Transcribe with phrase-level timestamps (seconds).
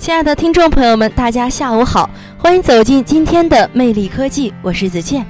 [0.00, 5.26] 亲爱的听众朋友们，大家下午好，欢迎走进今天的魅力科技，我是子健。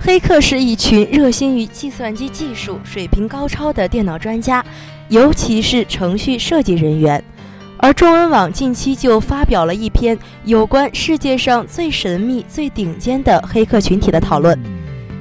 [0.00, 4.64] 黑客是一群热心于计算机技术、水平高超的电脑专家，
[5.08, 7.22] 尤其是程序设计人员。
[7.76, 14.58] 而中文网近期就发表了一篇有关世界上最神秘、最顶尖的黑客群体的讨论。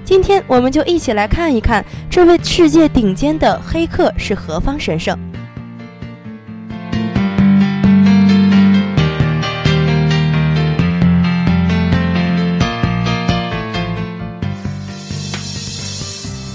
[0.08, 5.20] 今天，我们就一起来看一看这位世界顶尖的黑客是何方神圣。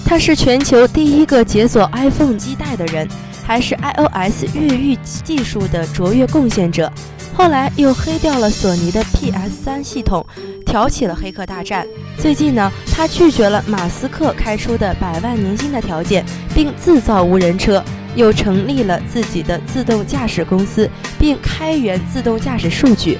[0.07, 3.07] 他是全球第一个解锁 iPhone 基带的人，
[3.47, 6.91] 还是 iOS 越狱技术的卓越贡献者。
[7.35, 10.25] 后来又黑掉了索尼的 PS3 系统，
[10.73, 11.87] 挑起了黑客大战。
[12.17, 17.85] 最近呢，他拒绝了马斯克开出的百万年薪的条件，并自造无人车，
[18.17, 23.19] 又成立了自己的自动驾驶公司，并开源自动驾驶数据。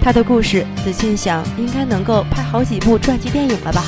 [0.00, 3.84] 他的故事，子健想应该能够拍好几部传记电影了吧？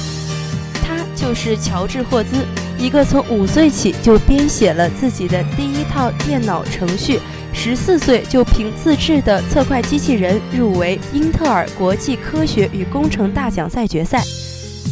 [0.84, 2.44] 他就是乔治·霍兹，
[2.78, 7.18] 一个从五岁起就编写了自己的第一套电脑程序，
[7.58, 14.22] 十四岁就凭自制的测快机器人入围英特尔国际科学与工程大奖赛决赛。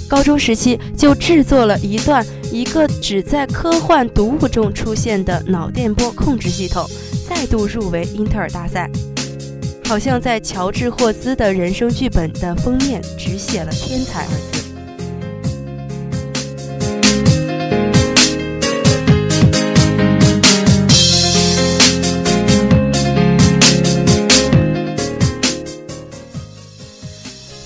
[0.09, 6.85] 高中时期就制作了一段一个只在科幻读物中出现的脑电波控制系统，
[7.29, 8.91] 再度入围英特尔大赛。
[9.85, 14.27] 好像在乔治·霍兹的人生剧本的封面只写了“天才”。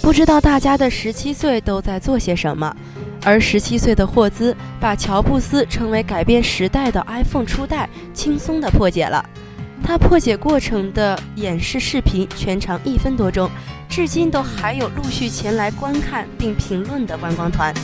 [0.09, 2.75] 不知道大家的十七岁都在做些什么，
[3.27, 9.23] 而十七岁的霍兹把乔布斯称为改变时代的 iPhone 初代轻松地破解了。
[9.85, 13.51] 他破解过程的演示视频全长一分多钟，
[13.87, 17.75] 至今都还有陆续前来观看并评论的观光团。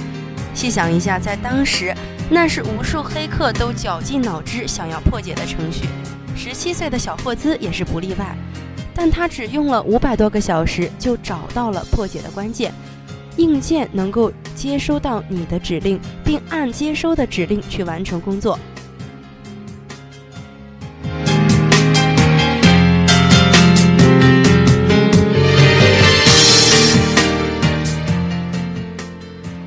[0.55, 1.95] 细想一下，在当时，
[2.31, 5.85] 那是无数黑客都绞尽脑汁想要破解的程序，
[6.35, 8.35] 十七岁的小霍兹也是不例外。
[8.97, 12.73] 但他只用了五百多个小时就找到了破解的关键，
[13.37, 18.57] 硬件能够接收到你的指令，并按接收的指令去完成工作。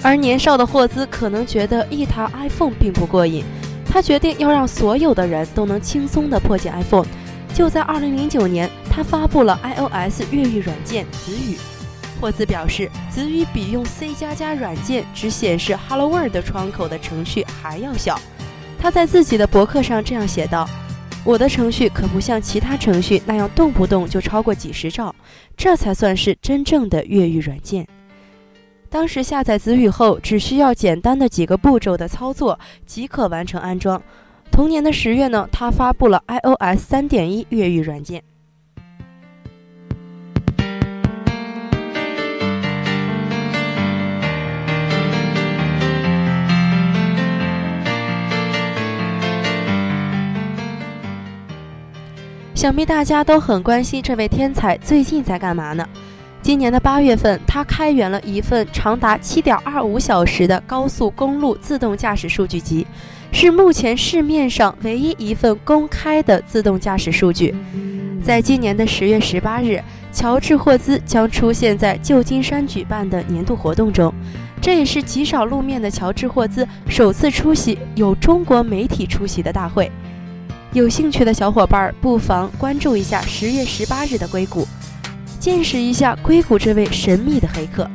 [0.01, 3.43] 而年少的霍兹可能觉得一台 iPhone 并不过瘾，
[3.85, 7.05] 他决定要让所有的人都能轻松地破解 iPhone。
[7.53, 8.69] 就在2009年。
[8.97, 11.55] 他发布了 iOS 越狱软件子语。
[12.19, 18.19] 霍兹表示，子语比用 C 加加软件只显示 Hello World 窗口的程序还要小。
[18.79, 20.67] 他在自己的博客上这样写道
[21.23, 25.13] ：“我的程序可不像其他程序那样动不动就超过几十兆，
[25.55, 27.87] 这才算是真正的越狱软件。”
[28.89, 34.01] 当时下载子语后，只需要简单的几个步骤的操作即可完成安装。
[34.51, 38.23] 同年的十月呢，他发布了 iOS 3.1越狱软件。
[52.57, 55.87] 想必大家都很关心这位天才最近在干嘛呢？
[56.41, 62.87] 今年的八月份，他开源了一份长达七点二五小时的高速公路自动驾驶数据集，
[63.31, 67.53] 是目前市面上唯一一份公开的自动驾驶数据。
[68.23, 69.79] 在今年的十月十八日，
[70.11, 74.11] 乔治·霍兹将出现在旧金山举办的年度活动中，
[74.59, 79.91] 这也是极少露面的乔治·霍兹首次出席有中国媒体出席的大会。
[80.77, 84.63] 有兴趣的小伙伴不妨关注一下十月十八日的硅谷，
[85.39, 87.89] 见识一下硅谷这位神秘的黑客。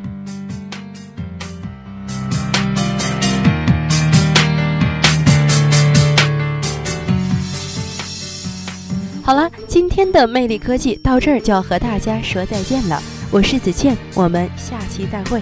[9.22, 13.00] 好了，今天的魅力科技到这儿就要和大家说再见了。
[13.30, 15.40] 我是子倩，我们下期再会。